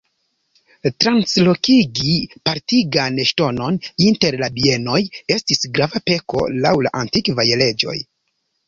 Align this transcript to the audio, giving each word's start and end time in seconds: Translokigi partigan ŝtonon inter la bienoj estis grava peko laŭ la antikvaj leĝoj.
Translokigi 1.03 2.15
partigan 2.49 3.21
ŝtonon 3.33 3.79
inter 4.09 4.41
la 4.45 4.51
bienoj 4.59 4.99
estis 5.37 5.65
grava 5.79 6.07
peko 6.11 6.49
laŭ 6.67 6.75
la 6.89 6.99
antikvaj 7.05 7.49
leĝoj. 7.65 7.99